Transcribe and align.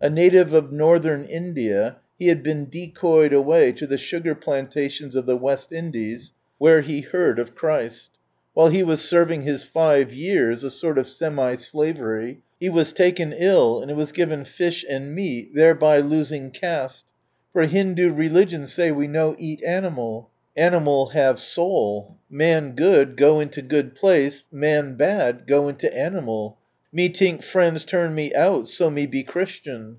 A 0.00 0.08
native 0.08 0.52
of 0.52 0.70
Northern 0.70 1.24
India, 1.24 1.96
he 2.20 2.28
had 2.28 2.40
been 2.44 2.70
decoyed 2.70 3.32
away 3.32 3.72
to 3.72 3.84
the 3.84 3.98
sugar 3.98 4.36
plan 4.36 4.68
tations 4.68 5.16
of 5.16 5.26
the 5.26 5.36
West 5.36 5.72
Indies, 5.72 6.30
where 6.56 6.82
he 6.82 7.00
heard 7.00 7.40
of 7.40 7.56
Christ. 7.56 8.10
While 8.54 8.68
he 8.68 8.84
was 8.84 9.00
serving 9.02 9.42
his 9.42 9.64
five 9.64 10.12
's 10.12 10.62
(a 10.62 10.70
sort 10.70 10.98
of 10.98 11.08
semi 11.08 11.56
slavery), 11.56 12.38
he 12.60 12.68
was 12.68 12.92
taken 12.92 13.32
ill, 13.32 13.82
and 13.82 13.90
was 13.96 14.12
given 14.12 14.44
fish 14.44 14.84
and 14.88 15.16
meat, 15.16 15.52
thereby 15.56 15.98
ing 15.98 16.52
caste, 16.52 17.02
for 17.52 17.66
"Hindoo 17.66 18.12
religion 18.16 18.68
say 18.68 18.92
we 18.92 19.08
no 19.08 19.34
eat 19.36 19.60
animal— 19.64 20.30
animal 20.56 21.06
have 21.06 21.40
soul— 21.40 22.14
man 22.30 22.76
good, 22.76 23.16
go 23.16 23.40
into 23.40 23.60
good 23.62 23.96
place— 23.96 24.46
man 24.52 24.94
bad, 24.94 25.48
go 25.48 25.66
into 25.68 25.92
animal— 25.92 26.56
me 26.90 27.12
link, 27.20 27.42
friends 27.42 27.84
out, 28.34 28.66
so 28.66 28.88
me 28.88 29.04
be 29.04 29.22
Christian 29.22 29.94